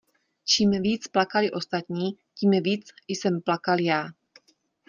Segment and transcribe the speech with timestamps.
[0.45, 4.07] Čím víc plakali ostatní, tím víc jsem plakal já!